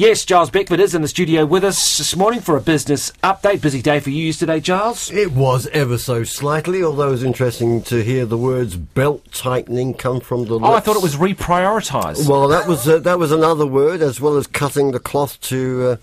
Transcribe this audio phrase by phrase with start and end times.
[0.00, 3.60] Yes, Giles Beckford is in the studio with us this morning for a business update.
[3.60, 5.10] Busy day for you yesterday, Giles.
[5.10, 9.92] It was ever so slightly, although it was interesting to hear the words belt tightening
[9.92, 10.64] come from the lips.
[10.64, 12.26] Oh, I thought it was reprioritised.
[12.26, 15.82] Well, that was uh, that was another word, as well as cutting the cloth to
[15.90, 15.96] uh,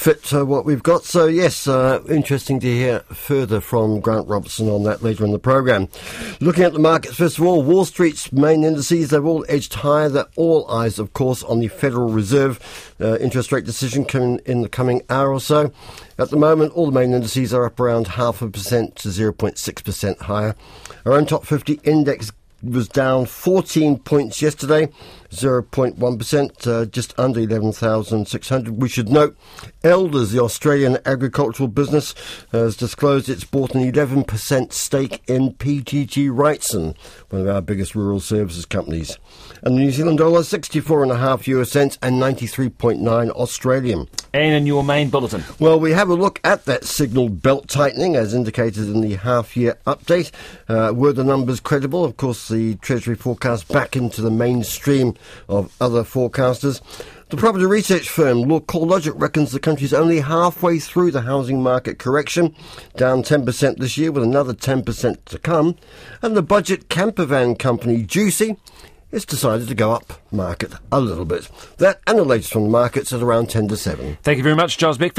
[0.00, 1.04] fit uh, what we've got.
[1.04, 5.38] So, yes, uh, interesting to hear further from Grant Robertson on that later in the
[5.38, 5.88] program.
[6.40, 10.08] Looking at the markets, first of all, Wall Street's main indices, they've all edged higher.
[10.08, 14.62] They're all eyes, of course, on the Federal Reserve uh, interest rate decision coming in
[14.62, 15.70] the coming hour or so.
[16.18, 20.18] At the moment, all the main indices are up around half a percent to 0.6%
[20.22, 20.56] higher.
[21.04, 22.32] Our own top 50 index
[22.62, 24.88] was down 14 points yesterday,
[25.30, 28.80] 0.1%, uh, just under 11,600.
[28.80, 29.36] We should note
[29.82, 32.14] Elders, the Australian agricultural business,
[32.52, 36.96] has disclosed it's bought an 11% stake in PGG Wrightson,
[37.30, 39.18] one of our biggest rural services companies.
[39.62, 44.08] And the New Zealand dollar, 64.5 US cents and 93.9 Australian.
[44.32, 45.44] And in your main bulletin.
[45.58, 49.56] Well, we have a look at that signalled belt tightening as indicated in the half
[49.56, 50.30] year update.
[50.68, 52.04] Uh, were the numbers credible?
[52.04, 55.14] Of course, the Treasury forecast back into the mainstream
[55.48, 56.80] of other forecasters.
[57.30, 62.54] The property research firm CoreLogic reckons the country's only halfway through the housing market correction,
[62.96, 65.76] down 10% this year with another 10% to come.
[66.22, 68.56] And the budget campervan company JUCY
[69.12, 71.48] it's decided to go up market a little bit.
[71.78, 74.18] That and the latest from the markets at around 10 to 7.
[74.22, 75.18] Thank you very much, Giles Beckford.